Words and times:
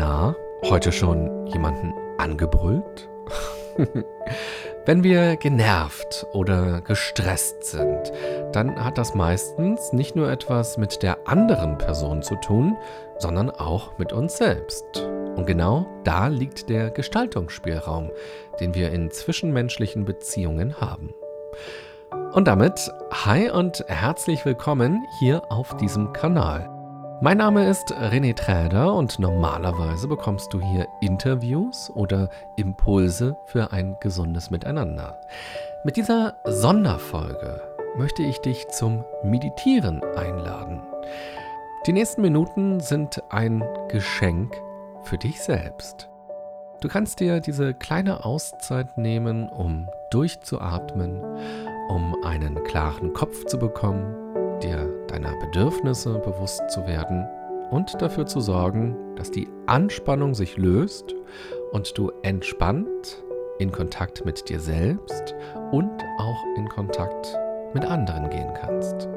Na, 0.00 0.34
heute 0.64 0.92
schon 0.92 1.46
jemanden 1.48 1.92
angebrüllt? 2.16 3.10
Wenn 4.86 5.04
wir 5.04 5.36
genervt 5.36 6.26
oder 6.32 6.80
gestresst 6.80 7.64
sind, 7.64 8.10
dann 8.52 8.82
hat 8.82 8.96
das 8.96 9.14
meistens 9.14 9.92
nicht 9.92 10.16
nur 10.16 10.30
etwas 10.30 10.78
mit 10.78 11.02
der 11.02 11.28
anderen 11.28 11.76
Person 11.76 12.22
zu 12.22 12.36
tun, 12.36 12.78
sondern 13.18 13.50
auch 13.50 13.98
mit 13.98 14.14
uns 14.14 14.38
selbst. 14.38 14.86
Und 15.36 15.46
genau 15.46 15.84
da 16.04 16.28
liegt 16.28 16.70
der 16.70 16.88
Gestaltungsspielraum, 16.90 18.10
den 18.58 18.74
wir 18.74 18.92
in 18.92 19.10
zwischenmenschlichen 19.10 20.06
Beziehungen 20.06 20.80
haben. 20.80 21.12
Und 22.32 22.48
damit 22.48 22.90
hi 23.12 23.50
und 23.50 23.84
herzlich 23.86 24.46
willkommen 24.46 25.04
hier 25.18 25.42
auf 25.52 25.76
diesem 25.76 26.14
Kanal. 26.14 26.79
Mein 27.22 27.36
Name 27.36 27.68
ist 27.68 27.92
René 27.92 28.34
Träder 28.34 28.94
und 28.94 29.18
normalerweise 29.18 30.08
bekommst 30.08 30.54
du 30.54 30.60
hier 30.62 30.88
Interviews 31.02 31.92
oder 31.94 32.30
Impulse 32.56 33.36
für 33.44 33.72
ein 33.72 33.94
gesundes 34.00 34.50
Miteinander. 34.50 35.20
Mit 35.84 35.98
dieser 35.98 36.36
Sonderfolge 36.46 37.60
möchte 37.98 38.22
ich 38.22 38.38
dich 38.38 38.66
zum 38.68 39.04
Meditieren 39.22 40.02
einladen. 40.16 40.80
Die 41.86 41.92
nächsten 41.92 42.22
Minuten 42.22 42.80
sind 42.80 43.22
ein 43.28 43.62
Geschenk 43.88 44.56
für 45.02 45.18
dich 45.18 45.42
selbst. 45.42 46.08
Du 46.80 46.88
kannst 46.88 47.20
dir 47.20 47.40
diese 47.40 47.74
kleine 47.74 48.24
Auszeit 48.24 48.96
nehmen, 48.96 49.46
um 49.50 49.90
durchzuatmen, 50.10 51.22
um 51.90 52.16
einen 52.24 52.64
klaren 52.64 53.12
Kopf 53.12 53.44
zu 53.44 53.58
bekommen, 53.58 54.16
dir 54.62 54.99
deiner 55.10 55.36
Bedürfnisse 55.36 56.18
bewusst 56.18 56.62
zu 56.70 56.86
werden 56.86 57.26
und 57.70 58.00
dafür 58.00 58.26
zu 58.26 58.40
sorgen, 58.40 58.96
dass 59.16 59.30
die 59.30 59.48
Anspannung 59.66 60.34
sich 60.34 60.56
löst 60.56 61.14
und 61.72 61.96
du 61.96 62.10
entspannt 62.22 63.22
in 63.58 63.70
Kontakt 63.70 64.24
mit 64.24 64.48
dir 64.48 64.60
selbst 64.60 65.34
und 65.70 65.90
auch 66.18 66.44
in 66.56 66.68
Kontakt 66.68 67.36
mit 67.74 67.84
anderen 67.84 68.30
gehen 68.30 68.52
kannst. 68.54 69.08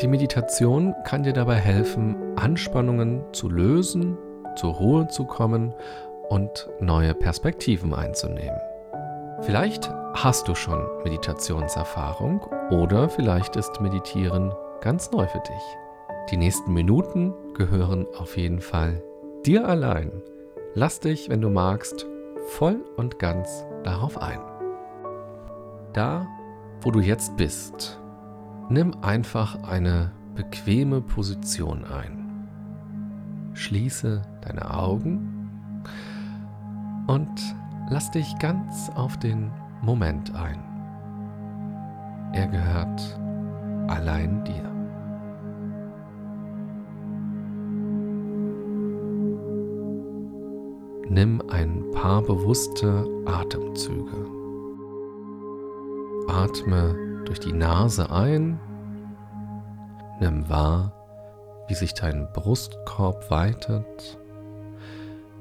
Die 0.00 0.08
Meditation 0.08 0.94
kann 1.04 1.24
dir 1.24 1.34
dabei 1.34 1.56
helfen, 1.56 2.16
Anspannungen 2.36 3.22
zu 3.32 3.50
lösen, 3.50 4.16
zur 4.56 4.74
Ruhe 4.74 5.08
zu 5.08 5.24
kommen 5.24 5.74
und 6.28 6.70
neue 6.80 7.14
Perspektiven 7.14 7.92
einzunehmen. 7.92 8.58
Vielleicht 9.42 9.90
hast 10.14 10.48
du 10.48 10.54
schon 10.54 10.86
Meditationserfahrung 11.04 12.46
oder 12.70 13.08
vielleicht 13.08 13.56
ist 13.56 13.80
Meditieren 13.80 14.52
ganz 14.80 15.10
neu 15.10 15.26
für 15.26 15.40
dich. 15.40 15.76
Die 16.30 16.36
nächsten 16.36 16.72
Minuten 16.72 17.34
gehören 17.54 18.06
auf 18.16 18.36
jeden 18.36 18.60
Fall 18.60 19.02
dir 19.44 19.66
allein. 19.66 20.10
Lass 20.74 21.00
dich, 21.00 21.28
wenn 21.28 21.40
du 21.40 21.50
magst, 21.50 22.06
voll 22.48 22.84
und 22.96 23.18
ganz 23.18 23.64
darauf 23.82 24.20
ein. 24.20 24.40
Da, 25.92 26.26
wo 26.82 26.90
du 26.90 27.00
jetzt 27.00 27.36
bist, 27.36 28.00
nimm 28.68 28.94
einfach 29.02 29.62
eine 29.64 30.12
bequeme 30.34 31.00
Position 31.00 31.84
ein. 31.84 32.48
Schließe 33.54 34.22
deine 34.42 34.72
Augen 34.72 35.82
und 37.08 37.40
Lass 37.90 38.08
dich 38.12 38.38
ganz 38.38 38.88
auf 38.94 39.18
den 39.18 39.50
Moment 39.82 40.32
ein. 40.36 40.69
Er 42.32 42.46
gehört 42.46 43.18
allein 43.88 44.44
dir. 44.44 44.70
Nimm 51.08 51.42
ein 51.50 51.90
paar 51.90 52.22
bewusste 52.22 53.04
Atemzüge. 53.26 54.26
Atme 56.28 56.94
durch 57.24 57.40
die 57.40 57.52
Nase 57.52 58.10
ein. 58.12 58.60
Nimm 60.20 60.48
wahr, 60.48 60.92
wie 61.66 61.74
sich 61.74 61.94
dein 61.94 62.28
Brustkorb 62.32 63.28
weitet 63.28 64.18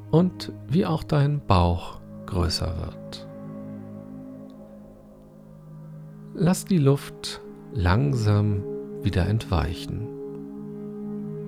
und 0.09 0.51
wie 0.67 0.87
auch 0.87 1.03
dein 1.03 1.39
Bauch 1.45 1.99
größer 2.25 2.75
wird. 2.77 3.28
Lass 6.41 6.63
die 6.63 6.77
Luft 6.77 7.41
langsam 7.73 8.63
wieder 9.03 9.25
entweichen. 9.25 10.07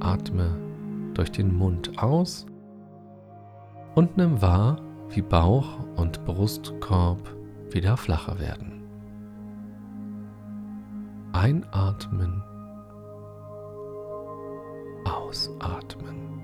Atme 0.01 0.49
durch 1.13 1.31
den 1.31 1.55
Mund 1.55 1.97
aus 1.97 2.45
und 3.95 4.17
nimm 4.17 4.41
wahr, 4.41 4.81
wie 5.07 5.21
Bauch 5.21 5.79
und 5.95 6.25
Brustkorb 6.25 7.21
wieder 7.69 7.95
flacher 7.95 8.37
werden. 8.41 8.83
Einatmen, 11.31 12.43
ausatmen. 15.05 16.41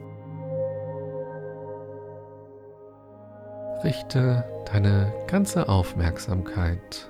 Richte 3.84 4.46
deine 4.72 5.12
ganze 5.28 5.68
Aufmerksamkeit 5.68 7.10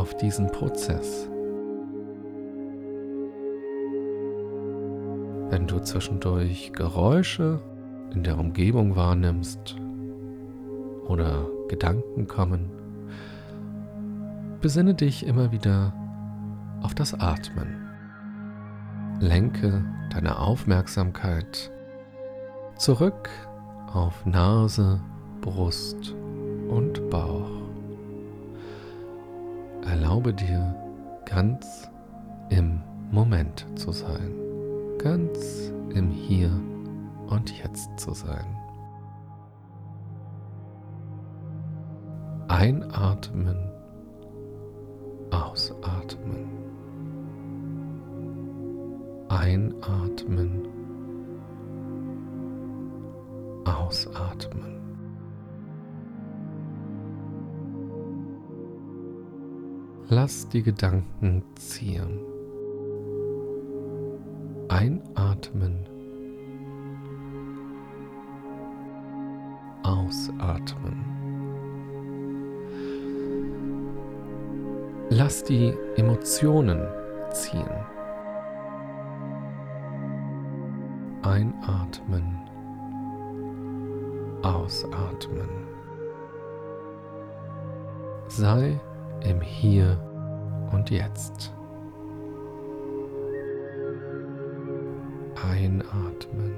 auf 0.00 0.16
diesen 0.16 0.50
Prozess. 0.50 1.28
Wenn 5.50 5.66
du 5.66 5.78
zwischendurch 5.80 6.72
Geräusche 6.72 7.60
in 8.14 8.22
der 8.22 8.38
Umgebung 8.38 8.96
wahrnimmst 8.96 9.76
oder 11.06 11.46
Gedanken 11.68 12.26
kommen, 12.26 12.70
besinne 14.62 14.94
dich 14.94 15.26
immer 15.26 15.52
wieder 15.52 15.92
auf 16.80 16.94
das 16.94 17.12
Atmen. 17.12 17.76
Lenke 19.20 19.84
deine 20.14 20.38
Aufmerksamkeit 20.38 21.70
zurück 22.78 23.28
auf 23.92 24.24
Nase, 24.24 24.98
Brust 25.42 26.14
und 26.70 27.10
Bauch. 27.10 27.69
Erlaube 29.86 30.34
dir 30.34 30.74
ganz 31.24 31.88
im 32.50 32.80
Moment 33.10 33.66
zu 33.76 33.92
sein, 33.92 34.32
ganz 34.98 35.72
im 35.94 36.10
Hier 36.10 36.50
und 37.28 37.50
Jetzt 37.62 37.98
zu 37.98 38.12
sein. 38.12 38.56
Einatmen, 42.48 43.56
ausatmen. 45.30 46.48
Einatmen, 49.28 50.68
ausatmen. 53.64 54.89
Lass 60.12 60.48
die 60.48 60.64
Gedanken 60.64 61.44
ziehen. 61.54 62.18
Einatmen. 64.66 65.86
Ausatmen. 69.84 71.04
Lass 75.10 75.44
die 75.44 75.72
Emotionen 75.94 76.88
ziehen. 77.30 77.70
Einatmen. 81.22 82.36
Ausatmen. 84.42 85.48
Sei 88.26 88.80
im 89.24 89.40
Hier 89.40 89.98
und 90.72 90.90
Jetzt. 90.90 91.52
Einatmen. 95.48 96.54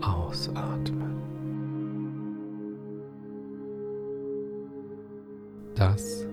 Ausatmen. 0.00 1.14
Das 5.74 6.26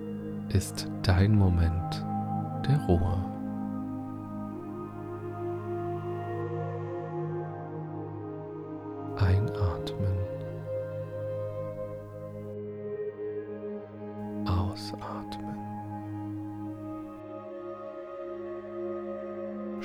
ist 0.49 0.89
dein 1.03 1.35
Moment 1.35 2.05
der 2.67 2.79
Ruhe. 2.87 3.40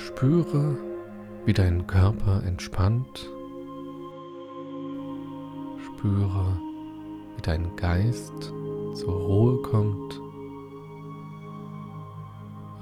Spüre, 0.06 0.78
wie 1.46 1.52
dein 1.52 1.84
Körper 1.88 2.40
entspannt. 2.44 3.28
Spüre, 5.84 6.60
wie 7.34 7.42
dein 7.42 7.74
Geist 7.74 8.52
zur 8.94 9.14
Ruhe 9.14 9.62
kommt. 9.62 10.20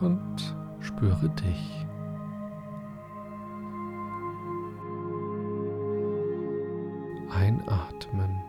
Und 0.03 0.55
spüre 0.81 1.31
dich. 1.31 1.87
Einatmen 7.31 8.43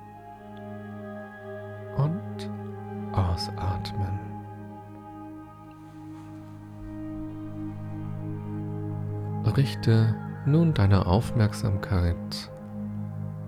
Richte 9.58 10.14
nun 10.46 10.74
deine 10.74 11.06
Aufmerksamkeit 11.06 12.52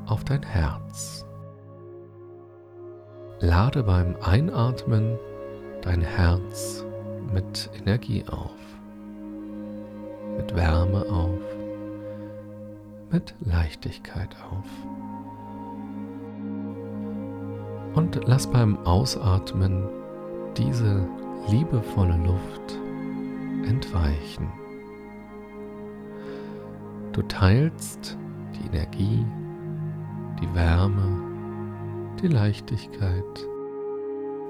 auf 0.05 0.23
dein 0.23 0.41
Herz. 0.41 1.25
Lade 3.41 3.83
beim 3.83 4.15
Einatmen 4.21 5.19
dein 5.81 5.99
Herz 6.01 6.85
mit 7.33 7.69
Energie 7.77 8.23
auf, 8.29 8.55
mit 10.37 10.55
Wärme 10.55 11.05
auf, 11.09 11.41
mit 13.11 13.35
Leichtigkeit 13.41 14.33
auf. 14.49 14.65
Und 17.95 18.21
lass 18.25 18.47
beim 18.47 18.77
Ausatmen 18.85 19.89
diese 20.55 21.05
liebevolle 21.49 22.15
Luft 22.15 22.79
entweichen. 23.67 24.47
Du 27.17 27.23
teilst 27.23 28.15
die 28.53 28.67
Energie, 28.67 29.25
die 30.39 30.53
Wärme, 30.53 32.13
die 32.21 32.27
Leichtigkeit 32.27 33.23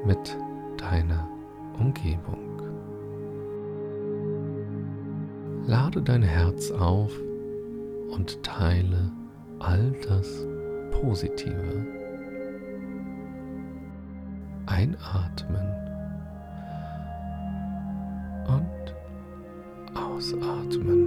mit 0.06 0.38
deiner 0.76 1.30
Umgebung. 1.80 2.62
Lade 5.66 6.02
dein 6.02 6.24
Herz 6.24 6.70
auf 6.72 7.14
und 8.10 8.44
teile 8.44 9.14
all 9.60 9.94
das 10.06 10.46
Positive. 10.92 11.88
Einatmen 14.66 15.74
und 18.50 19.98
ausatmen. 19.98 21.07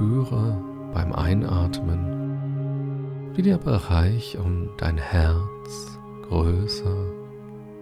Spüre 0.00 0.56
beim 0.94 1.12
Einatmen, 1.12 3.34
wie 3.34 3.42
der 3.42 3.58
Bereich 3.58 4.38
um 4.38 4.70
dein 4.78 4.96
Herz 4.96 5.98
größer, 6.26 7.04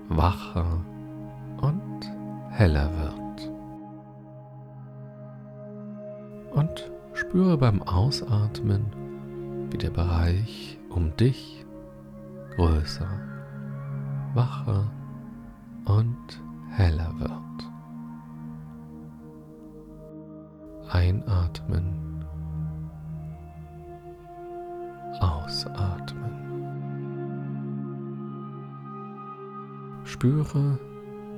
wacher 0.09 0.81
und 1.61 2.01
heller 2.51 2.91
wird. 2.99 3.53
Und 6.51 6.91
spüre 7.13 7.57
beim 7.57 7.85
Ausatmen, 7.85 9.69
wie 9.71 9.79
der 9.79 9.91
Bereich 9.91 10.77
um 10.91 11.15
dich 11.15 11.65
größer, 12.57 13.07
wacher 14.35 14.91
und 15.85 16.43
heller 16.71 17.15
wird. 17.21 17.31
Einatmen 20.91 21.98
Ausatmen. 25.21 26.39
Spüre, 30.05 30.79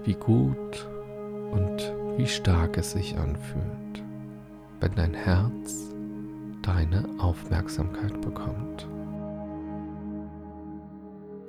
wie 0.04 0.14
gut 0.14 0.88
und 1.50 1.92
wie 2.16 2.26
stark 2.26 2.76
es 2.78 2.92
sich 2.92 3.18
anfühlt, 3.18 4.02
wenn 4.80 4.94
dein 4.94 5.14
Herz 5.14 5.94
deine 6.62 7.04
Aufmerksamkeit 7.18 8.20
bekommt. 8.20 8.86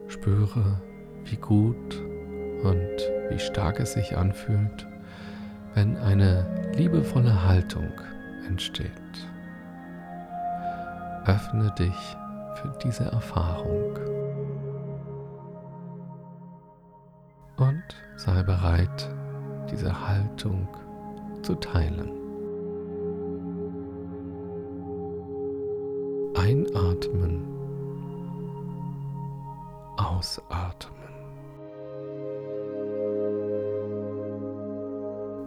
Spüre, 0.07 0.81
wie 1.25 1.38
gut 1.38 2.01
und 2.63 2.98
wie 3.30 3.39
stark 3.39 3.80
es 3.80 3.94
sich 3.94 4.18
anfühlt, 4.18 4.88
wenn 5.74 5.98
eine 5.98 6.45
liebevolle 6.75 7.48
Haltung 7.48 7.92
entsteht. 8.48 8.92
Öffne 11.25 11.74
dich 11.77 12.18
für 12.56 12.74
diese 12.83 13.06
Erfahrung. 13.06 13.98
Und 17.57 17.83
sei 18.18 18.44
bereit, 18.44 19.09
diese 19.71 20.07
Haltung 20.07 20.68
zu 21.42 21.56
teilen. 21.56 22.12
Einatmen, 26.36 27.45
ausatmen. 29.98 31.01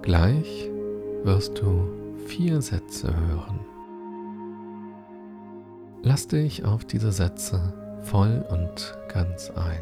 Gleich 0.02 0.70
wirst 1.24 1.58
du 1.58 1.88
vier 2.26 2.60
Sätze 2.60 3.08
hören. 3.08 3.73
Lass 6.06 6.28
dich 6.28 6.66
auf 6.66 6.84
diese 6.84 7.12
Sätze 7.12 7.72
voll 8.02 8.44
und 8.50 8.94
ganz 9.08 9.50
ein. 9.50 9.80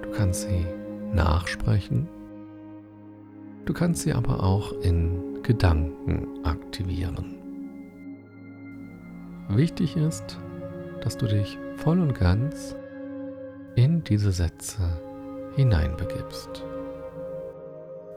Du 0.00 0.12
kannst 0.12 0.42
sie 0.42 0.64
nachsprechen, 1.12 2.08
du 3.64 3.72
kannst 3.72 4.02
sie 4.02 4.12
aber 4.12 4.44
auch 4.44 4.70
in 4.80 5.42
Gedanken 5.42 6.44
aktivieren. 6.44 7.34
Wichtig 9.48 9.96
ist, 9.96 10.38
dass 11.00 11.16
du 11.16 11.26
dich 11.26 11.58
voll 11.74 11.98
und 11.98 12.14
ganz 12.14 12.76
in 13.74 14.04
diese 14.04 14.30
Sätze 14.30 14.84
hineinbegibst, 15.56 16.64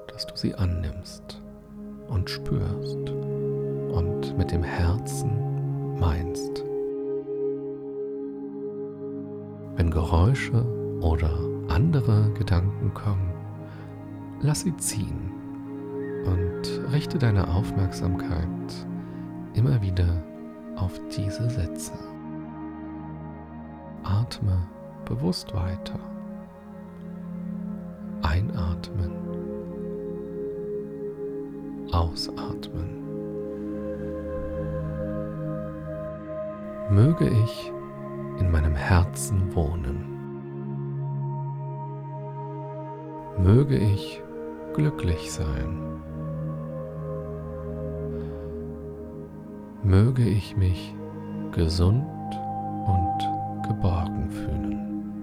dass 0.05 0.27
du 0.27 0.35
sie 0.35 0.53
annimmst 0.53 1.41
und 2.09 2.29
spürst 2.29 3.09
und 3.09 4.37
mit 4.37 4.51
dem 4.51 4.61
Herzen 4.61 5.49
meinst. 5.99 6.63
Wenn 9.75 9.91
Geräusche 9.91 10.65
oder 11.01 11.31
andere 11.69 12.31
Gedanken 12.33 12.93
kommen, 12.93 13.33
lass 14.41 14.61
sie 14.61 14.75
ziehen 14.77 15.31
und 16.25 16.93
richte 16.93 17.17
deine 17.17 17.47
Aufmerksamkeit 17.47 18.47
immer 19.53 19.81
wieder 19.81 20.23
auf 20.75 20.99
diese 21.15 21.49
Sätze. 21.49 21.93
Atme 24.03 24.57
bewusst 25.05 25.53
weiter. 25.53 25.99
Einatmen. 28.21 29.11
Ausatmen. 31.91 33.08
Möge 36.89 37.29
ich 37.29 37.71
in 38.39 38.51
meinem 38.51 38.73
Herzen 38.73 39.53
wohnen. 39.53 40.05
Möge 43.37 43.77
ich 43.77 44.21
glücklich 44.73 45.31
sein. 45.31 45.81
Möge 49.83 50.23
ich 50.23 50.57
mich 50.57 50.95
gesund 51.51 52.05
und 52.85 53.67
geborgen 53.67 54.29
fühlen. 54.29 55.13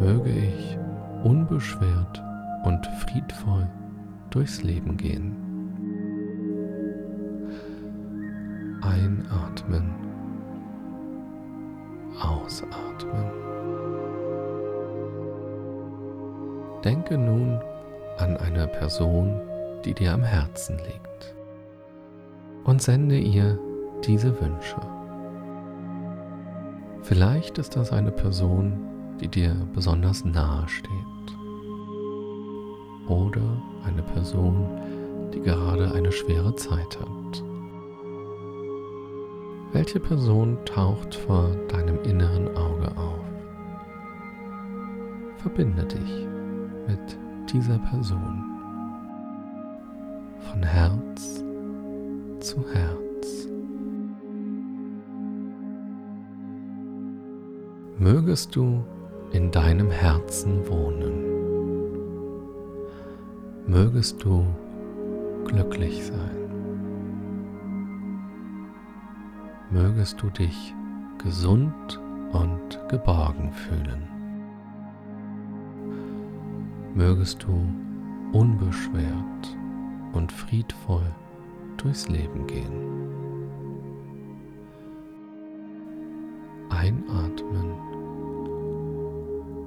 Möge 0.00 0.30
ich 0.30 0.78
unbeschwert 1.24 2.22
und 2.64 2.86
friedvoll 3.00 3.66
durchs 4.30 4.62
Leben 4.62 4.96
gehen. 4.96 5.47
Einatmen. 8.88 9.94
Ausatmen. 12.20 13.30
Denke 16.82 17.18
nun 17.18 17.60
an 18.18 18.36
eine 18.38 18.66
Person, 18.66 19.40
die 19.84 19.94
dir 19.94 20.14
am 20.14 20.22
Herzen 20.22 20.78
liegt 20.78 21.34
und 22.64 22.80
sende 22.82 23.18
ihr 23.18 23.58
diese 24.06 24.40
Wünsche. 24.40 24.80
Vielleicht 27.02 27.58
ist 27.58 27.76
das 27.76 27.92
eine 27.92 28.10
Person, 28.10 28.72
die 29.20 29.28
dir 29.28 29.54
besonders 29.74 30.24
nahe 30.24 30.68
steht. 30.68 30.92
oder 33.08 33.40
eine 33.86 34.02
Person, 34.02 34.68
die 35.32 35.40
gerade 35.40 35.92
eine 35.92 36.12
schwere 36.12 36.54
Zeit 36.56 36.98
hat. 37.00 37.47
Welche 39.72 40.00
Person 40.00 40.56
taucht 40.64 41.14
vor 41.14 41.50
deinem 41.68 42.02
inneren 42.02 42.48
Auge 42.56 42.88
auf? 42.96 43.20
Verbinde 45.36 45.84
dich 45.84 46.26
mit 46.86 47.18
dieser 47.52 47.78
Person 47.78 48.44
von 50.38 50.62
Herz 50.62 51.44
zu 52.40 52.64
Herz. 52.72 53.48
Mögest 57.98 58.56
du 58.56 58.82
in 59.32 59.50
deinem 59.50 59.90
Herzen 59.90 60.66
wohnen. 60.66 61.24
Mögest 63.66 64.24
du 64.24 64.46
glücklich 65.44 66.06
sein. 66.06 66.47
Mögest 69.78 70.20
du 70.20 70.28
dich 70.28 70.74
gesund 71.22 72.00
und 72.32 72.80
geborgen 72.88 73.52
fühlen. 73.52 74.08
Mögest 76.94 77.44
du 77.44 77.62
unbeschwert 78.36 79.56
und 80.14 80.32
friedvoll 80.32 81.06
durchs 81.76 82.08
Leben 82.08 82.44
gehen. 82.48 82.72
Einatmen, 86.70 87.70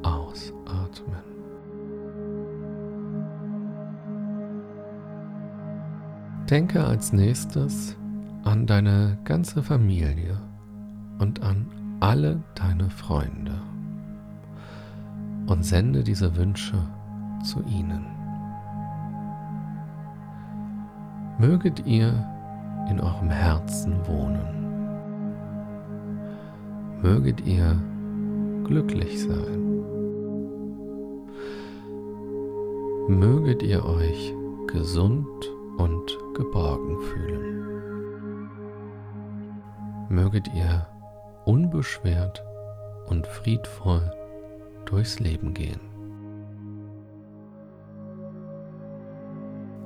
ausatmen. 0.03 1.23
Denke 6.49 6.83
als 6.83 7.13
nächstes 7.13 7.95
an 8.51 8.67
deine 8.67 9.17
ganze 9.23 9.63
Familie 9.63 10.37
und 11.19 11.41
an 11.41 11.67
alle 12.01 12.43
deine 12.53 12.89
Freunde 12.89 13.53
und 15.47 15.63
sende 15.63 16.03
diese 16.03 16.35
Wünsche 16.35 16.75
zu 17.45 17.63
ihnen. 17.63 18.05
Möget 21.39 21.85
ihr 21.85 22.11
in 22.89 22.99
eurem 22.99 23.29
Herzen 23.29 23.95
wohnen. 24.05 24.67
Möget 27.01 27.47
ihr 27.47 27.81
glücklich 28.65 29.21
sein. 29.21 29.61
Möget 33.07 33.63
ihr 33.63 33.85
euch 33.85 34.33
gesund 34.67 35.27
und 35.77 36.17
geborgen 36.33 36.99
fühlen 36.99 37.70
möget 40.11 40.53
ihr 40.53 40.87
unbeschwert 41.45 42.43
und 43.07 43.25
friedvoll 43.25 44.11
durchs 44.85 45.19
Leben 45.19 45.53
gehen. 45.53 45.79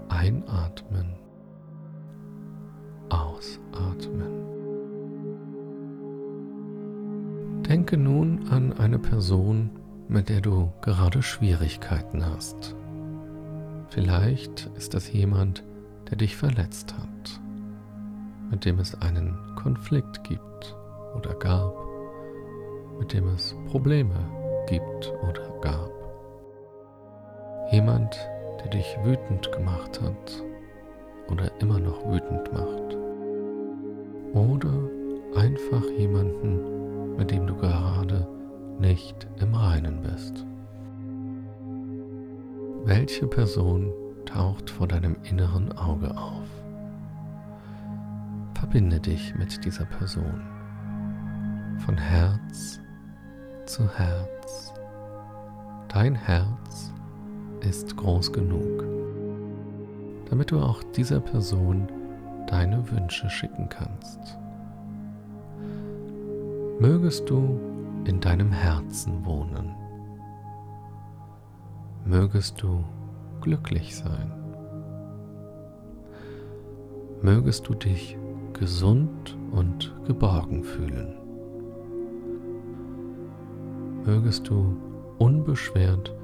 Einatmen, 0.09 1.15
ausatmen. 3.09 4.45
Denke 7.63 7.97
nun 7.97 8.47
an 8.49 8.73
eine 8.73 8.99
Person, 8.99 9.71
mit 10.07 10.29
der 10.29 10.41
du 10.41 10.71
gerade 10.81 11.23
Schwierigkeiten 11.23 12.25
hast. 12.25 12.75
Vielleicht 13.89 14.69
ist 14.77 14.93
das 14.93 15.11
jemand, 15.11 15.63
der 16.09 16.17
dich 16.17 16.35
verletzt 16.35 16.93
hat 16.93 17.41
mit 18.49 18.65
dem 18.65 18.79
es 18.79 18.99
einen 19.01 19.37
Konflikt 19.55 20.23
gibt 20.23 20.75
oder 21.15 21.33
gab, 21.35 21.73
mit 22.99 23.13
dem 23.13 23.27
es 23.29 23.55
Probleme 23.69 24.15
gibt 24.67 25.13
oder 25.29 25.49
gab. 25.61 25.91
Jemand, 27.71 28.15
der 28.59 28.69
dich 28.69 28.97
wütend 29.03 29.51
gemacht 29.51 29.99
hat 30.01 30.43
oder 31.31 31.51
immer 31.59 31.79
noch 31.79 32.05
wütend 32.07 32.51
macht. 32.53 32.97
Oder 34.33 34.73
einfach 35.35 35.83
jemanden, 35.97 37.15
mit 37.15 37.31
dem 37.31 37.47
du 37.47 37.55
gerade 37.55 38.27
nicht 38.79 39.27
im 39.39 39.55
Reinen 39.55 40.01
bist. 40.01 40.45
Welche 42.83 43.25
Person 43.27 43.91
taucht 44.25 44.69
vor 44.69 44.87
deinem 44.87 45.15
inneren 45.23 45.71
Auge 45.77 46.11
auf? 46.15 46.44
Verbinde 48.65 48.99
dich 48.99 49.35
mit 49.35 49.63
dieser 49.63 49.85
Person 49.85 50.41
von 51.85 51.95
Herz 51.95 52.79
zu 53.67 53.87
Herz. 53.95 54.73
Dein 55.87 56.15
Herz 56.15 56.91
ist 57.59 57.95
groß 57.95 58.33
genug, 58.33 58.83
damit 60.31 60.49
du 60.49 60.59
auch 60.59 60.81
dieser 60.95 61.19
Person 61.19 61.87
deine 62.47 62.89
Wünsche 62.89 63.29
schicken 63.29 63.69
kannst. 63.69 64.39
Mögest 66.79 67.29
du 67.29 67.59
in 68.05 68.19
deinem 68.19 68.51
Herzen 68.51 69.23
wohnen. 69.23 69.75
Mögest 72.03 72.63
du 72.63 72.83
glücklich 73.41 73.95
sein. 73.95 74.31
Mögest 77.21 77.67
du 77.67 77.75
dich 77.75 78.17
gesund 78.55 79.37
und 79.51 79.93
geborgen 80.05 80.63
fühlen. 80.63 81.15
Mögest 84.05 84.47
du 84.47 84.77
unbeschwert 85.17 86.15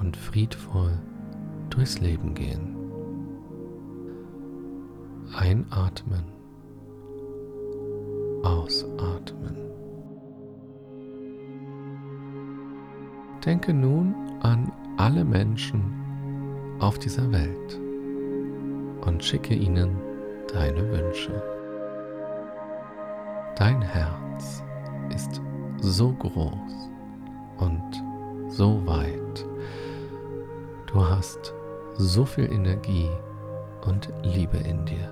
und 0.00 0.16
friedvoll 0.16 0.92
durchs 1.70 2.00
Leben 2.00 2.34
gehen. 2.34 2.76
Einatmen, 5.34 6.24
ausatmen. 8.42 9.56
Denke 13.44 13.74
nun 13.74 14.14
an 14.40 14.72
alle 14.96 15.24
Menschen 15.24 15.82
auf 16.78 16.98
dieser 16.98 17.30
Welt 17.32 17.80
und 19.04 19.22
schicke 19.22 19.54
ihnen 19.54 19.96
deine 20.52 20.90
Wünsche. 20.90 21.55
Dein 23.56 23.80
Herz 23.80 24.62
ist 25.14 25.40
so 25.80 26.12
groß 26.12 26.90
und 27.56 28.04
so 28.48 28.86
weit. 28.86 29.46
Du 30.86 31.02
hast 31.02 31.54
so 31.94 32.26
viel 32.26 32.52
Energie 32.52 33.08
und 33.86 34.12
Liebe 34.22 34.58
in 34.58 34.84
dir. 34.84 35.10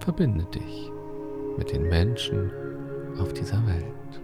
Verbinde 0.00 0.46
dich 0.46 0.90
mit 1.56 1.70
den 1.72 1.88
Menschen 1.88 2.50
auf 3.20 3.32
dieser 3.32 3.64
Welt 3.68 4.20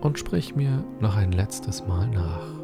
und 0.00 0.18
sprich 0.18 0.56
mir 0.56 0.82
noch 0.98 1.16
ein 1.16 1.32
letztes 1.32 1.86
Mal 1.86 2.08
nach. 2.08 2.54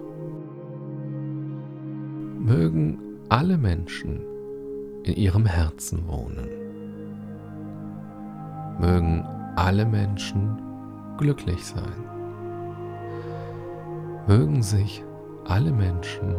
Mögen 2.39 2.99
alle 3.29 3.59
Menschen 3.59 4.23
in 5.03 5.17
ihrem 5.17 5.45
Herzen 5.45 6.09
wohnen 6.09 6.60
mögen 8.81 9.27
alle 9.57 9.85
Menschen 9.85 10.59
glücklich 11.19 11.67
sein. 11.67 12.05
Mögen 14.27 14.63
sich 14.63 15.05
alle 15.45 15.71
Menschen 15.71 16.35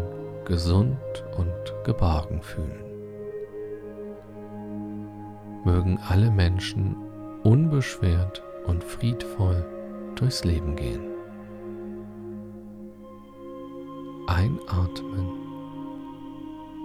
gesund 0.46 0.98
und 1.38 1.54
geborgen 1.86 2.42
fühlen. 2.42 2.84
Mögen 5.64 6.00
alle 6.10 6.32
Menschen 6.32 6.96
unbeschwert 7.44 8.42
und 8.66 8.84
friedvoll 8.84 9.64
durchs 10.16 10.44
Leben 10.44 10.76
gehen. 10.76 11.02
Einatmen, 14.28 15.30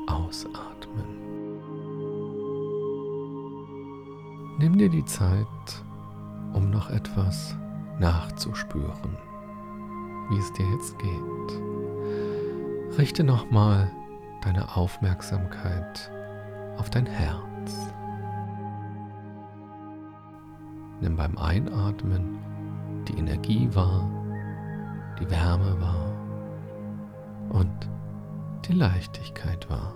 ausatmen. 0.07 1.26
Nimm 4.59 4.79
dir 4.79 4.89
die 4.89 5.05
Zeit, 5.05 5.85
um 6.55 6.71
noch 6.71 6.89
etwas 6.89 7.55
nachzuspüren, 7.99 9.19
wie 10.31 10.39
es 10.39 10.51
dir 10.55 10.65
jetzt 10.71 10.99
geht. 10.99 12.99
Richte 12.99 13.23
nochmal 13.23 13.91
deine 14.43 14.75
Aufmerksamkeit 14.75 16.11
auf 16.79 16.89
dein 16.89 17.05
Herz. 17.05 17.93
Nimm 21.03 21.17
beim 21.17 21.37
Einatmen 21.37 22.39
die 23.09 23.19
Energie 23.19 23.69
wahr, 23.75 24.09
die 25.21 25.31
Wärme 25.31 25.79
wahr 25.83 26.13
und 27.51 27.91
die 28.67 28.73
Leichtigkeit 28.73 29.69
wahr 29.69 29.95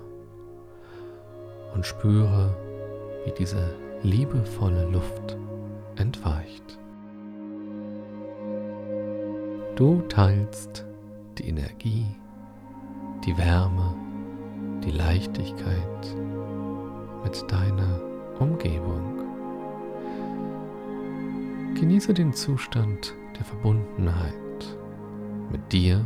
und 1.72 1.86
spüre, 1.86 2.54
wie 3.24 3.32
diese 3.32 3.74
liebevolle 4.02 4.88
Luft 4.90 5.36
entweicht. 5.96 6.78
Du 9.76 10.02
teilst 10.08 10.84
die 11.38 11.48
Energie, 11.48 12.06
die 13.24 13.36
Wärme, 13.36 13.94
die 14.84 14.90
Leichtigkeit 14.90 16.16
mit 17.24 17.44
deiner 17.50 18.00
Umgebung. 18.38 19.18
Genieße 21.74 22.12
den 22.14 22.32
Zustand 22.32 23.14
der 23.38 23.44
Verbundenheit 23.44 24.34
mit 25.50 25.72
dir 25.72 26.04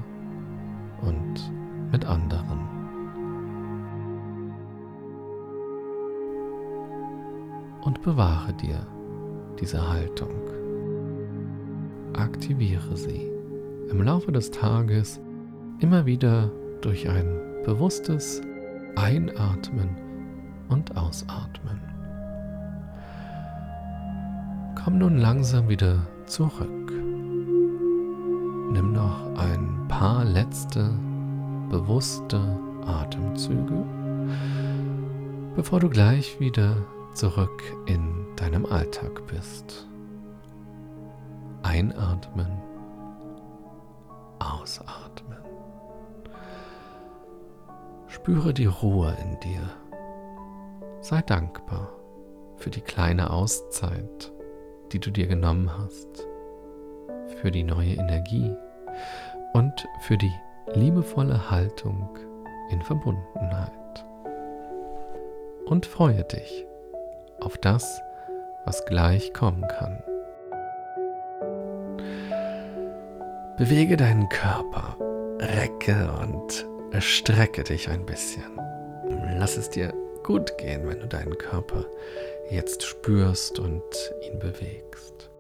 und 1.03 1.53
mit 1.91 2.05
anderen. 2.05 2.74
Und 7.85 8.03
bewahre 8.03 8.53
dir 8.55 8.87
diese 9.61 9.89
Haltung. 9.89 10.31
Aktiviere 12.15 12.97
sie 12.97 13.31
im 13.91 14.03
Laufe 14.03 14.33
des 14.33 14.51
Tages 14.51 15.21
immer 15.81 16.07
wieder 16.07 16.51
durch 16.81 17.09
ein 17.09 17.41
bewusstes 17.65 18.41
Einatmen 18.97 19.91
und 20.69 20.97
Ausatmen. 20.97 21.81
Komm 24.83 24.99
nun 24.99 25.19
langsam 25.19 25.69
wieder 25.69 26.07
zurück. 26.27 26.93
Nimm 28.73 28.93
noch 28.93 29.37
ein 29.37 29.87
paar 29.89 30.25
letzte 30.25 30.91
bewusste 31.71 32.41
Atemzüge, 32.87 33.85
bevor 35.57 35.81
du 35.81 35.89
gleich 35.89 36.39
wieder 36.41 36.77
zurück 37.15 37.63
in 37.87 38.27
deinem 38.37 38.67
Alltag 38.67 39.27
bist. 39.27 39.87
Einatmen, 41.63 42.61
ausatmen. 44.39 45.39
Spüre 48.09 48.53
die 48.53 48.67
Ruhe 48.67 49.17
in 49.23 49.41
dir. 49.41 49.63
Sei 51.01 51.21
dankbar 51.23 51.89
für 52.57 52.71
die 52.71 52.81
kleine 52.81 53.31
Auszeit 53.31 54.35
die 54.95 55.01
du 55.01 55.11
dir 55.11 55.27
genommen 55.27 55.71
hast, 55.77 56.27
für 57.41 57.51
die 57.51 57.65
neue 57.65 57.95
Energie 57.95 58.55
und 59.53 59.89
für 60.01 60.17
die 60.17 60.33
liebevolle 60.73 61.51
Haltung 61.51 62.09
in 62.71 62.81
Verbundenheit. 62.81 64.07
Und 65.67 65.85
freue 65.85 66.23
dich 66.25 66.65
auf 67.41 67.59
das, 67.59 68.03
was 68.65 68.85
gleich 68.87 69.33
kommen 69.33 69.67
kann. 69.69 70.03
Bewege 73.57 73.97
deinen 73.97 74.29
Körper, 74.29 74.97
recke 75.39 76.11
und 76.21 76.67
strecke 77.03 77.63
dich 77.63 77.89
ein 77.89 78.05
bisschen. 78.05 78.59
Lass 79.39 79.57
es 79.57 79.71
dir 79.71 79.93
gut 80.25 80.57
gehen, 80.59 80.89
wenn 80.89 81.01
du 81.01 81.07
deinen 81.07 81.37
Körper 81.39 81.85
jetzt 82.51 82.83
spürst 82.83 83.59
und 83.59 83.83
ihn 84.23 84.39
bewegst. 84.39 85.31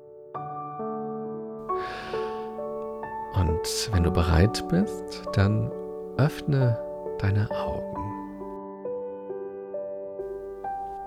Und 3.34 3.90
wenn 3.92 4.04
du 4.04 4.10
bereit 4.10 4.64
bist, 4.68 5.22
dann 5.32 5.70
öffne 6.16 6.78
deine 7.18 7.50
Augen. 7.50 7.93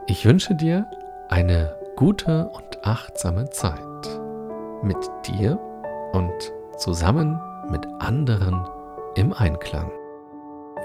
Ich 0.09 0.25
wünsche 0.25 0.55
dir 0.55 0.89
eine 1.27 1.75
gute 1.97 2.47
und 2.47 2.85
achtsame 2.87 3.49
Zeit 3.49 3.77
mit 4.81 4.97
dir 5.25 5.59
und 6.13 6.53
zusammen 6.77 7.37
mit 7.69 7.85
anderen 7.99 8.65
im 9.15 9.33
Einklang 9.33 9.91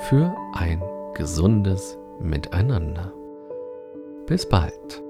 für 0.09 0.35
ein 0.55 0.83
gesundes 1.15 1.97
Miteinander. 2.19 3.13
Bis 4.27 4.49
bald. 4.49 5.05